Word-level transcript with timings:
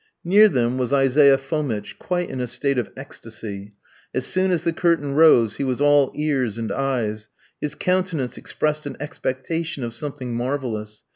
Near 0.23 0.49
them 0.49 0.79
was 0.79 0.91
Isaiah 0.91 1.37
Fomitch, 1.37 1.99
quite 1.99 2.27
in 2.31 2.41
a 2.41 2.47
state 2.47 2.79
of 2.79 2.89
ecstasy. 2.97 3.75
As 4.15 4.25
soon 4.25 4.49
as 4.49 4.63
the 4.63 4.73
curtain 4.73 5.13
rose 5.13 5.57
he 5.57 5.63
was 5.63 5.79
all 5.79 6.11
ears 6.15 6.57
and 6.57 6.71
eyes; 6.71 7.27
his 7.61 7.75
countenance 7.75 8.35
expressed 8.35 8.87
an 8.87 8.97
expectation 8.99 9.83
of 9.83 9.93
something 9.93 10.33
marvellous. 10.33 11.03